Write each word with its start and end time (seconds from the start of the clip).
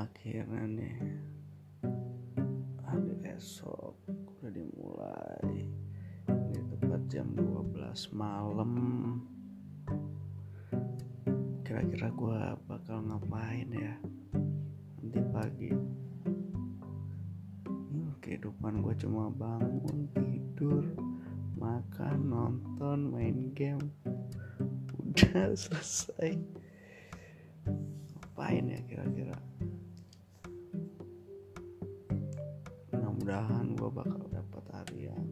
akhirnya 0.00 0.64
nih 0.64 0.96
hari 2.88 3.12
esok 3.36 3.92
udah 4.08 4.48
dimulai. 4.48 5.68
Ini 6.24 6.60
tepat 6.72 7.02
jam 7.12 7.28
12 7.36 8.16
malam. 8.16 8.72
Kira-kira 11.60 12.08
gue 12.16 12.40
bakal 12.64 13.04
ngapain 13.12 13.68
ya? 13.76 13.94
Nanti 15.04 15.20
pagi. 15.36 15.72
Hmm, 17.68 18.16
kehidupan 18.24 18.80
gue 18.80 18.96
cuma 19.04 19.28
bangun 19.28 20.08
tidur 20.16 20.96
makan 21.60 22.18
nonton 22.24 23.12
main 23.12 23.52
game. 23.52 23.92
Udah 24.96 25.52
selesai. 25.60 26.40
Ngapain 27.68 28.64
ya 28.64 28.80
kira-kira 28.88 29.49
mudah-mudahan 33.30 33.78
gue 33.78 33.90
bakal 33.94 34.22
dapat 34.26 34.64
hari 34.74 34.98
yang 35.06 35.26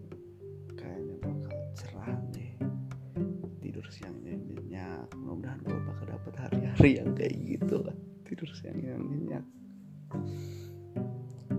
kayaknya 0.79 1.19
bakal 1.19 1.59
cerah 1.75 2.15
nih 2.31 2.55
tidur 3.59 3.83
siangnya 3.91 4.39
nyenyak. 4.39 5.11
Mudah-mudahan 5.19 5.59
gue 5.67 5.79
bakal 5.83 6.07
dapat 6.07 6.35
hari-hari 6.47 6.91
yang 7.03 7.11
kayak 7.19 7.35
gitu 7.43 7.83
lah. 7.83 7.99
Tidur 8.23 8.47
siangnya 8.55 8.95
nyenyak. 9.03 9.43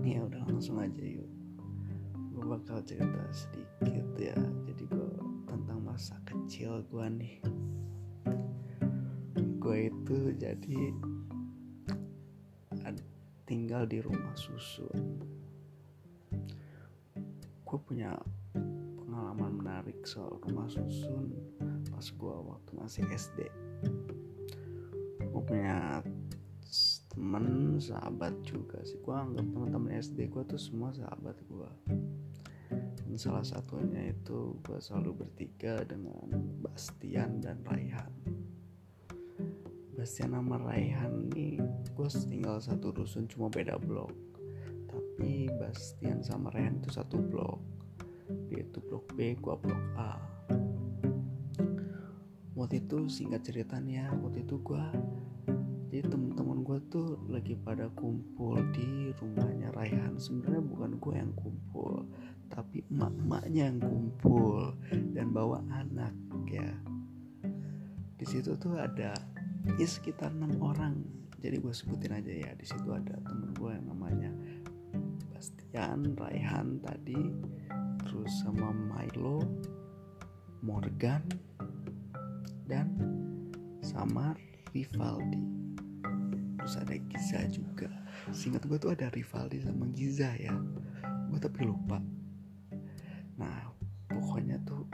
Ya 0.00 0.24
udah 0.24 0.40
langsung 0.48 0.80
aja 0.80 1.04
yuk. 1.04 1.28
Gue 2.32 2.44
bakal 2.48 2.80
cerita 2.88 3.20
sedikit 3.36 4.08
ya. 4.16 4.40
Jadi 4.64 4.88
gue 4.88 5.08
tentang 5.44 5.84
masa 5.84 6.16
kecil 6.24 6.80
gue 6.88 7.06
nih. 7.20 7.36
Gue 9.60 9.92
itu 9.92 10.32
jadi 10.40 10.80
tinggal 13.44 13.84
di 13.84 14.00
rumah 14.00 14.32
susun 14.40 15.20
gue 17.70 17.78
punya 17.86 18.18
pengalaman 18.98 19.62
menarik 19.62 20.02
soal 20.02 20.42
rumah 20.42 20.66
susun 20.66 21.30
pas 21.86 22.02
gue 22.02 22.34
waktu 22.50 22.70
masih 22.74 23.06
SD 23.14 23.46
gue 25.22 25.42
punya 25.46 26.02
temen 27.10 27.74
sahabat 27.82 28.30
juga 28.46 28.78
sih. 28.86 28.98
Gue 29.02 29.14
anggap 29.14 29.42
teman-teman 29.42 29.98
SD 29.98 30.30
gue 30.30 30.42
tuh 30.46 30.58
semua 30.58 30.94
sahabat 30.94 31.34
gue 31.46 31.70
dan 32.70 33.14
salah 33.18 33.42
satunya 33.42 34.14
itu 34.14 34.58
gue 34.62 34.78
selalu 34.78 35.26
bertiga 35.26 35.82
dengan 35.82 36.30
Bastian 36.62 37.42
dan 37.42 37.62
Raihan. 37.66 38.10
Bastian 39.94 40.34
sama 40.34 40.58
Raihan 40.58 41.30
nih 41.34 41.58
gue 41.94 42.08
tinggal 42.26 42.62
satu 42.62 42.94
dusun 42.94 43.26
cuma 43.26 43.50
beda 43.50 43.78
blok 43.78 44.14
tapi 44.90 45.46
Bastian 45.54 46.26
sama 46.26 46.50
Raihan 46.50 46.82
itu 46.82 46.90
satu 46.90 47.22
blok. 47.22 47.62
Dia 48.50 48.66
itu 48.66 48.82
blok 48.82 49.14
B 49.14 49.38
gua 49.38 49.54
blok 49.54 49.82
A. 49.94 50.18
Waktu 52.58 52.82
itu 52.82 53.06
singkat 53.06 53.46
ceritanya 53.46 54.10
waktu 54.20 54.42
itu 54.42 54.58
gua 54.60 54.90
jadi 55.90 56.06
teman-teman 56.06 56.62
gue 56.62 56.78
tuh 56.86 57.18
lagi 57.26 57.58
pada 57.58 57.90
kumpul 57.98 58.54
di 58.70 59.10
rumahnya 59.18 59.74
Raihan. 59.74 60.14
Sebenarnya 60.22 60.62
bukan 60.62 61.02
gue 61.02 61.14
yang 61.18 61.34
kumpul 61.34 62.06
tapi 62.46 62.86
emak-emaknya 62.86 63.74
yang 63.74 63.82
kumpul 63.82 64.78
dan 65.10 65.34
bawa 65.34 65.58
anak 65.74 66.14
ya. 66.46 66.70
Di 68.14 68.22
situ 68.22 68.54
tuh 68.54 68.78
ada 68.78 69.18
ya 69.74 69.86
sekitar 69.90 70.30
enam 70.30 70.62
orang. 70.62 70.94
Jadi 71.42 71.58
gue 71.58 71.74
sebutin 71.74 72.14
aja 72.14 72.32
ya 72.38 72.54
di 72.54 72.62
situ 72.62 72.86
ada 72.94 73.18
temen 73.26 73.50
gue 73.50 73.70
yang 73.74 73.90
namanya 73.90 74.30
Bastian 75.32 76.14
Raihan 76.18 76.82
tadi 76.82 77.18
terus 78.04 78.30
sama 78.42 78.74
Milo 78.74 79.40
Morgan 80.60 81.24
dan 82.68 82.92
sama 83.80 84.36
Rivaldi. 84.70 85.42
Terus 86.60 86.74
ada 86.76 86.96
Giza 87.08 87.40
juga. 87.48 87.90
Singkat 88.30 88.68
gue 88.68 88.78
tuh 88.78 88.92
ada 88.92 89.08
Rivaldi 89.10 89.64
sama 89.64 89.88
Giza 89.96 90.30
ya. 90.36 90.52
Gue 91.32 91.40
tapi 91.40 91.64
lupa. 91.64 91.98
Nah 93.40 93.72
pokoknya 94.06 94.60
tuh 94.68 94.84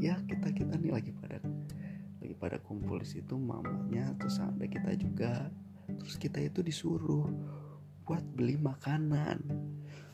ya 0.00 0.16
kita 0.24 0.54
kita 0.54 0.78
nih 0.80 0.94
lagi 0.94 1.12
pada 1.12 1.42
pada 2.38 2.62
kumpul 2.62 3.02
di 3.02 3.18
situ 3.18 3.34
mamanya 3.34 4.14
terus 4.16 4.38
ada 4.38 4.64
kita 4.64 4.94
juga. 4.94 5.50
Terus 5.88 6.16
kita 6.16 6.38
itu 6.40 6.62
disuruh 6.62 7.26
buat 8.08 8.24
beli 8.24 8.56
makanan. 8.56 9.36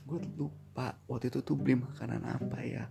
Gue 0.03 0.19
lupa 0.35 0.99
waktu 1.07 1.31
itu 1.31 1.47
tuh 1.47 1.55
beli 1.55 1.79
makanan 1.79 2.27
apa 2.27 2.59
ya. 2.67 2.91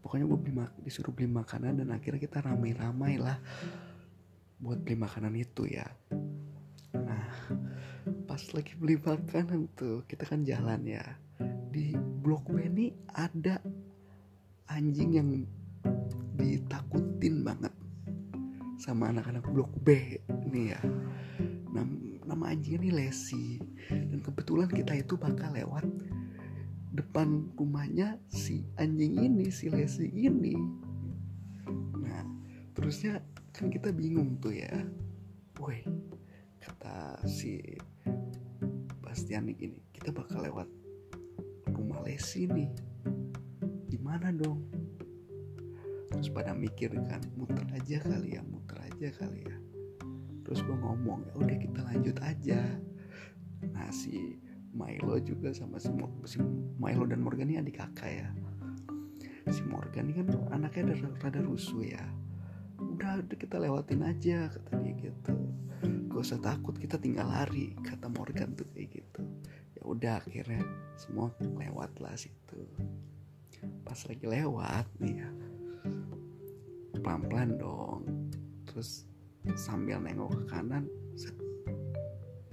Pokoknya 0.00 0.24
gue 0.24 0.38
beli 0.40 0.52
disuruh 0.80 1.12
beli 1.12 1.28
makanan 1.28 1.84
dan 1.84 1.92
akhirnya 1.92 2.24
kita 2.24 2.40
ramai-ramai 2.40 3.20
lah 3.20 3.36
buat 4.56 4.80
beli 4.80 4.96
makanan 4.96 5.36
itu 5.36 5.68
ya. 5.68 5.84
Nah 6.96 7.28
pas 8.24 8.40
lagi 8.56 8.72
beli 8.80 8.96
makanan 8.96 9.68
tuh 9.76 10.08
kita 10.08 10.24
kan 10.24 10.40
jalan 10.40 10.80
ya. 10.88 11.04
Di 11.68 11.92
blok 11.94 12.48
B 12.48 12.64
ini 12.64 12.88
ada 13.12 13.60
anjing 14.72 15.20
yang 15.20 15.28
ditakutin 16.40 17.44
banget 17.44 17.76
sama 18.80 19.12
anak-anak 19.12 19.44
blok 19.52 19.68
B 19.84 20.16
nih 20.48 20.72
ya. 20.72 20.80
Nama, 21.70 22.09
nama 22.30 22.54
anjingnya 22.54 22.86
nih 22.86 22.94
Lesi. 22.94 23.58
Dan 23.90 24.22
kebetulan 24.22 24.70
kita 24.70 24.94
itu 24.94 25.18
bakal 25.18 25.50
lewat 25.50 25.82
depan 26.94 27.50
rumahnya 27.58 28.22
si 28.30 28.62
anjing 28.78 29.18
ini 29.18 29.50
si 29.50 29.66
Lesi 29.66 30.06
ini. 30.14 30.54
Nah 31.98 32.22
terusnya 32.78 33.18
kan 33.50 33.66
kita 33.66 33.90
bingung 33.90 34.38
tuh 34.38 34.54
ya. 34.54 34.70
Woi 35.58 35.82
kata 36.62 37.18
si 37.26 37.58
Bastian 39.02 39.50
ini 39.50 39.74
kita 39.90 40.14
bakal 40.14 40.46
lewat 40.46 40.70
rumah 41.74 41.98
Lesi 42.06 42.46
nih. 42.46 42.70
Gimana 43.90 44.30
dong? 44.30 44.62
Terus 46.14 46.30
pada 46.30 46.54
mikir 46.54 46.94
kan 47.10 47.22
muter 47.34 47.66
aja 47.74 47.98
kali 48.02 48.38
ya 48.38 48.42
muter 48.46 48.78
aja 48.82 49.08
kali 49.14 49.46
ya 49.46 49.59
terus 50.50 50.66
gue 50.66 50.74
ngomong 50.74 51.30
ya 51.30 51.34
udah 51.38 51.56
kita 51.62 51.80
lanjut 51.86 52.16
aja. 52.26 52.58
Nah 53.70 53.86
si 53.94 54.34
Milo 54.74 55.14
juga 55.22 55.54
sama 55.54 55.78
si, 55.78 55.94
si 56.26 56.42
Milo 56.74 57.06
dan 57.06 57.22
Morgan 57.22 57.54
ini 57.54 57.62
adik 57.62 57.78
kakak 57.78 58.10
ya. 58.10 58.28
Si 59.46 59.62
Morgan 59.62 60.10
ini 60.10 60.18
kan 60.18 60.26
anaknya 60.50 60.90
ada 60.90 60.94
rada 61.22 61.38
rusuh 61.46 61.86
ya. 61.86 62.02
Udah 62.82 63.22
udah 63.22 63.38
kita 63.38 63.62
lewatin 63.62 64.02
aja 64.02 64.50
kata 64.50 64.74
dia 64.82 64.94
gitu. 64.98 65.38
Gak 66.10 66.18
usah 66.18 66.42
takut 66.42 66.74
kita 66.74 66.98
tinggal 66.98 67.30
lari 67.30 67.78
kata 67.86 68.10
Morgan 68.10 68.50
tuh 68.58 68.66
kayak 68.74 68.90
gitu. 68.90 69.22
Ya 69.78 69.82
udah 69.86 70.18
akhirnya 70.18 70.66
semua 70.98 71.30
lewat 71.38 71.94
lah 72.02 72.18
situ. 72.18 72.58
Pas 73.86 74.02
lagi 74.02 74.26
lewat 74.26 74.90
nih 74.98 75.14
ya 75.14 75.30
pelan-pelan 77.06 77.54
dong. 77.54 78.02
Terus 78.66 79.09
sambil 79.56 80.00
nengok 80.00 80.36
ke 80.36 80.42
kanan 80.52 80.84
set, 81.16 81.32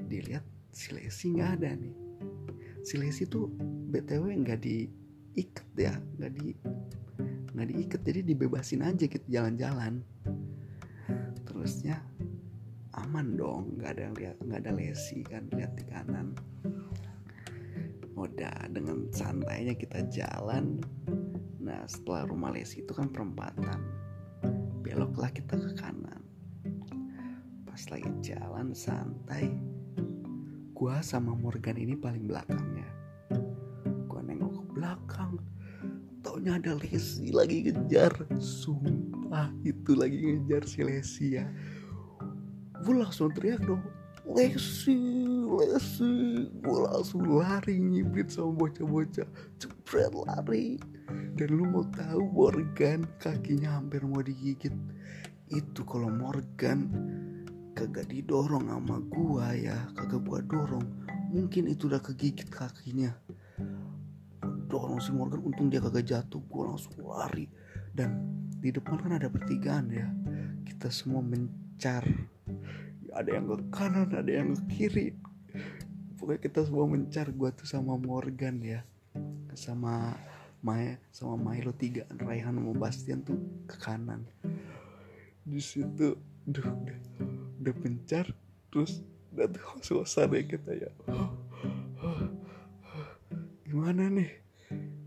dilihat 0.07 0.43
si 0.71 0.95
Lesi 0.95 1.35
nggak 1.35 1.51
ada 1.59 1.75
nih. 1.75 1.95
Si 2.83 2.95
Lesi 2.95 3.27
tuh 3.27 3.51
btw 3.91 4.31
nggak 4.31 4.59
diikat 4.63 5.67
ya 5.75 5.99
nggak 5.99 6.31
di 6.31 6.55
nggak 7.51 7.67
diikat. 7.73 8.01
Jadi 8.07 8.19
dibebasin 8.23 8.85
aja 8.87 9.03
gitu 9.03 9.25
jalan-jalan. 9.27 9.99
Terusnya 11.43 11.99
aman 12.95 13.35
dong 13.35 13.77
nggak 13.77 13.91
ada 13.97 14.05
lihat 14.15 14.37
nggak 14.39 14.59
ada 14.63 14.71
Lesi 14.71 15.27
kan 15.27 15.51
lihat 15.51 15.75
di 15.75 15.83
kanan. 15.91 16.31
Udah 18.15 18.71
dengan 18.71 19.11
santainya 19.11 19.75
kita 19.75 20.07
jalan. 20.07 20.79
Nah 21.59 21.83
setelah 21.83 22.23
rumah 22.31 22.55
Lesi 22.55 22.79
itu 22.79 22.95
kan 22.95 23.11
perempatan. 23.11 23.83
Beloklah 24.87 25.35
kita 25.35 25.59
ke 25.59 25.75
kanan 25.75 26.26
pas 27.77 27.93
lagi 27.93 28.09
jalan 28.33 28.73
santai. 28.73 29.53
Gua 30.73 30.97
sama 31.05 31.37
Morgan 31.37 31.77
ini 31.77 31.93
paling 31.93 32.25
belakangnya. 32.25 32.89
Gua 34.09 34.17
nengok 34.25 34.49
ke 34.49 34.63
belakang. 34.73 35.37
Taunya 36.25 36.57
ada 36.57 36.73
Lesi 36.73 37.29
lagi 37.29 37.69
ngejar. 37.69 38.17
Sumpah 38.41 39.53
itu 39.61 39.93
lagi 39.93 40.17
ngejar 40.17 40.65
si 40.65 40.79
Lesi 40.81 41.27
ya. 41.37 41.45
Gue 42.81 42.97
langsung 42.97 43.29
teriak 43.37 43.61
dong 43.61 43.85
Lesi 44.25 44.97
Lesi. 45.45 46.49
Gue 46.49 46.79
langsung 46.81 47.29
lari 47.29 47.77
nyibrit 47.77 48.33
sama 48.33 48.57
bocah-bocah. 48.57 49.29
Cepret 49.61 50.17
lari. 50.25 50.81
Dan 51.37 51.53
lu 51.53 51.69
mau 51.69 51.85
tahu 51.93 52.25
Morgan 52.25 53.05
kakinya 53.21 53.77
hampir 53.77 54.01
mau 54.01 54.25
digigit. 54.25 54.73
Itu 55.53 55.85
kalau 55.85 56.09
Morgan 56.09 56.89
kagak 57.77 58.09
didorong 58.09 58.73
sama 58.73 58.97
gua 59.05 59.53
ya 59.53 59.85
kagak 59.93 60.25
gua 60.25 60.41
dorong 60.41 60.87
mungkin 61.29 61.69
itu 61.69 61.85
udah 61.85 62.01
kegigit 62.01 62.49
kakinya. 62.49 63.13
Dorong 64.67 64.97
si 64.97 65.13
Morgan 65.13 65.45
untung 65.45 65.69
dia 65.69 65.77
kagak 65.77 66.09
jatuh 66.09 66.41
gua 66.49 66.73
langsung 66.73 66.97
lari. 67.05 67.45
Dan 67.93 68.17
di 68.57 68.73
depan 68.73 68.97
kan 68.97 69.13
ada 69.21 69.29
pertigaan 69.29 69.93
ya 69.93 70.09
kita 70.65 70.89
semua 70.89 71.21
mencar. 71.21 72.01
Ada 73.13 73.29
yang 73.29 73.45
ke 73.45 73.55
kanan 73.69 74.09
ada 74.09 74.31
yang 74.31 74.57
ke 74.57 74.63
kiri. 74.73 75.07
Pokoknya 76.17 76.41
kita 76.41 76.65
semua 76.65 76.89
mencar 76.89 77.29
gua 77.29 77.53
tuh 77.53 77.69
sama 77.69 77.93
Morgan 77.93 78.57
ya 78.65 78.81
sama 79.53 80.13
Maya 80.61 80.97
sama 81.13 81.37
Milo 81.37 81.73
tiga 81.73 82.05
Raihan 82.13 82.57
sama 82.57 82.73
Bastian 82.73 83.21
tuh 83.21 83.37
ke 83.69 83.77
kanan. 83.77 84.25
Di 85.45 85.61
situ 85.61 86.17
duh 86.47 86.63
udah, 86.63 86.99
udah 87.59 87.73
pencar 87.83 88.25
terus 88.71 89.03
udah 89.35 89.51
tuh 89.51 89.83
suasana 89.83 90.39
kita 90.39 90.71
ya. 90.71 90.91
Gimana 93.67 94.07
nih? 94.07 94.31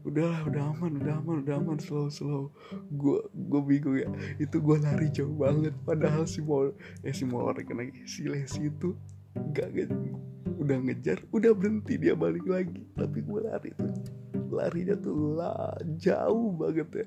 Udahlah 0.04 0.44
udah 0.48 0.62
aman 0.76 1.00
udah 1.00 1.14
aman 1.24 1.36
udah 1.44 1.54
aman. 1.56 1.76
Slow 1.80 2.12
slow. 2.12 2.52
Gue 2.92 3.24
gue 3.32 3.60
bingung 3.64 3.96
ya. 3.96 4.08
Itu 4.36 4.60
gue 4.60 4.76
lari 4.80 5.08
jauh 5.08 5.32
banget. 5.32 5.72
Padahal 5.88 6.28
si 6.28 6.44
mau 6.44 6.68
eh 7.00 7.14
si 7.16 7.24
mau 7.24 7.48
orang 7.48 7.64
lagi. 7.72 8.04
Si 8.04 8.28
Lesi 8.28 8.68
itu 8.68 8.92
gak, 9.56 9.72
gak 9.72 9.88
udah 10.60 10.78
ngejar 10.84 11.24
udah 11.32 11.56
berhenti. 11.56 11.96
Dia 11.96 12.12
balik 12.12 12.44
lagi. 12.44 12.84
Tapi 12.96 13.18
gue 13.24 13.40
lari 13.48 13.72
tuh 13.76 13.92
larinya 14.50 14.98
tuh 14.98 15.38
lah 15.38 15.78
jauh 15.96 16.50
banget 16.58 17.06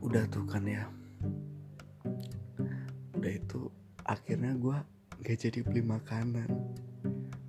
udah 0.00 0.24
tuh 0.28 0.44
kan 0.48 0.64
ya. 0.66 0.84
Udah 3.16 3.32
itu 3.32 3.70
akhirnya 4.04 4.52
gue 4.56 4.78
gak 5.24 5.38
jadi 5.38 5.60
beli 5.64 5.82
makanan. 5.84 6.48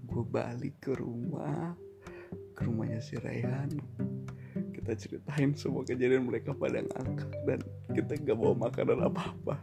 Gue 0.08 0.24
balik 0.28 0.80
ke 0.82 0.96
rumah 0.98 1.76
ke 2.58 2.66
rumahnya 2.66 2.98
si 2.98 3.14
Raihan 3.22 3.70
kita 4.88 5.04
ceritain 5.04 5.52
semua 5.52 5.84
kejadian 5.84 6.26
mereka 6.26 6.56
pada 6.56 6.80
ngangkat 6.80 7.30
dan 7.44 7.60
kita 7.92 8.12
gak 8.24 8.38
bawa 8.40 8.72
makanan 8.72 9.04
apa-apa. 9.04 9.56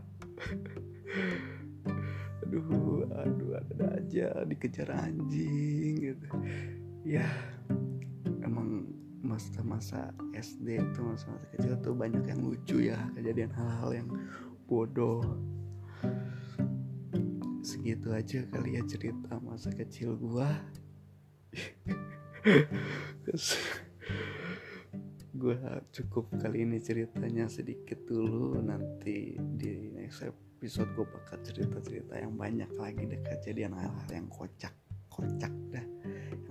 Aduh 2.45 3.09
aduh 3.09 3.57
ada 3.57 3.99
aja 3.99 4.45
dikejar 4.45 4.93
anjing 4.93 6.13
gitu. 6.13 6.29
Ya 7.09 7.25
emang 8.45 8.94
masa-masa 9.25 10.13
SD 10.37 10.77
itu 10.77 11.01
masa-masa 11.01 11.49
kecil 11.57 11.81
tuh 11.81 11.97
banyak 11.97 12.21
yang 12.29 12.45
lucu 12.45 12.85
ya 12.85 13.01
kejadian 13.17 13.49
hal-hal 13.57 13.91
yang 14.05 14.09
bodoh. 14.69 15.25
Segitu 17.65 18.13
aja 18.13 18.45
kali 18.53 18.77
ya 18.77 18.85
cerita 18.85 19.41
masa 19.41 19.73
kecil 19.73 20.21
gua. 20.21 20.53
Gua 25.35 25.81
cukup 25.91 26.29
kali 26.37 26.69
ini 26.69 26.79
ceritanya 26.85 27.49
sedikit 27.49 28.05
dulu 28.05 28.61
nanti 28.61 29.35
di 29.41 29.91
next 29.97 30.23
episode 30.25 30.93
gue 30.97 31.05
bakal 31.05 31.41
cerita-cerita 31.45 32.17
yang 32.17 32.41
banyak 32.41 32.73
lagi 32.81 33.05
deh 33.05 33.21
kejadian 33.21 33.77
hal-hal 33.77 34.09
yang 34.09 34.29
kocak 34.33 34.73
kocak 35.13 35.53
dah 35.69 35.94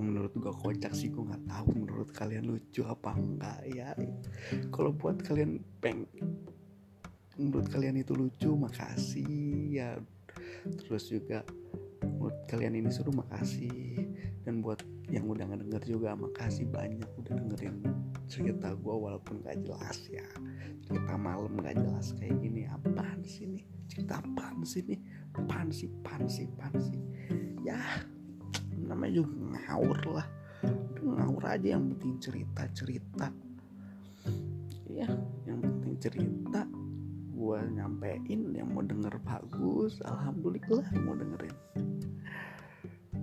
menurut 0.03 0.33
gue 0.35 0.51
kocak 0.51 0.91
sih 0.91 1.07
gue 1.07 1.23
nggak 1.23 1.47
tahu 1.47 1.67
menurut 1.79 2.09
kalian 2.11 2.51
lucu 2.51 2.83
apa 2.83 3.15
enggak 3.15 3.59
ya. 3.71 3.95
Kalau 4.69 4.91
buat 4.91 5.23
kalian 5.23 5.63
peng 5.79 6.03
menurut 7.39 7.71
kalian 7.71 7.97
itu 8.03 8.11
lucu 8.13 8.51
makasih 8.53 9.79
ya. 9.79 9.89
Terus 10.83 11.07
juga 11.07 11.47
buat 12.19 12.45
kalian 12.51 12.83
ini 12.83 12.91
seru 12.91 13.15
makasih. 13.15 14.03
Dan 14.43 14.59
buat 14.59 14.83
yang 15.07 15.23
udah 15.31 15.47
ngedenger 15.47 15.83
juga 15.87 16.19
makasih 16.19 16.67
banyak 16.67 17.07
udah 17.15 17.33
dengerin 17.39 17.79
cerita 18.27 18.75
gue 18.75 18.95
walaupun 18.95 19.39
gak 19.41 19.63
jelas 19.63 19.97
ya. 20.11 20.27
Cerita 20.83 21.15
malam 21.15 21.55
gak 21.63 21.79
jelas 21.79 22.11
kayak 22.19 22.37
gini 22.43 22.67
apaan 22.67 23.23
sih 23.23 23.47
nih 23.47 23.63
cerita 23.93 24.17
apaan 24.19 24.65
sih 24.65 24.81
nih 24.89 24.99
apaan 25.37 25.69
sih 25.69 25.89
apaan 26.01 26.25
sih 26.25 26.49
apaan 26.49 26.73
ya 27.61 27.79
namanya 28.83 29.23
juga 29.23 29.33
ngawur 29.57 29.99
lah. 30.21 30.27
Ngawur 31.03 31.43
aja 31.45 31.75
yang 31.75 31.91
penting 31.91 32.15
cerita 32.23 32.63
cerita 32.71 33.27
ya 34.93 35.09
yang 35.49 35.59
penting 35.59 35.95
cerita. 35.97 36.61
Gue 37.33 37.59
nyampein 37.75 38.55
yang 38.55 38.71
mau 38.71 38.85
denger 38.85 39.19
bagus 39.25 39.99
alhamdulillah 40.05 40.85
mau 41.03 41.17
dengerin. 41.17 41.55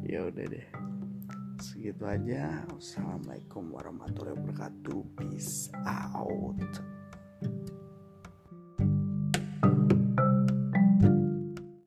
Ya 0.05 0.27
udah 0.27 0.44
deh. 0.50 0.67
Segitu 1.62 2.05
aja. 2.05 2.67
Wassalamualaikum 2.75 3.71
warahmatullahi 3.71 4.37
wabarakatuh. 4.37 5.00
Peace 5.17 5.71
out 5.87 6.59